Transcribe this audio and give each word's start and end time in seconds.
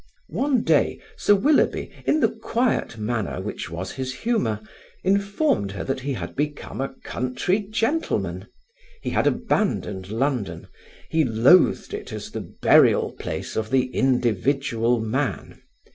One 0.29 0.63
day 0.63 0.99
Sir 1.15 1.35
Willoughby, 1.35 1.91
in 2.07 2.21
the 2.21 2.27
quiet 2.31 2.97
manner 2.97 3.39
which 3.39 3.69
was 3.69 3.91
his 3.91 4.15
humour, 4.15 4.59
informed 5.03 5.73
her 5.73 5.83
that 5.83 5.99
he 5.99 6.13
had 6.13 6.35
become 6.35 6.81
a 6.81 6.95
country 7.03 7.59
gentleman; 7.59 8.47
he 9.03 9.11
had 9.11 9.27
abandoned 9.27 10.09
London, 10.09 10.65
he 11.07 11.23
loathed 11.23 11.93
it 11.93 12.11
as 12.11 12.31
the 12.31 12.41
burial 12.63 13.11
place 13.19 13.55
of 13.55 13.69
the 13.69 13.93
individual 13.95 14.99
man. 14.99 15.61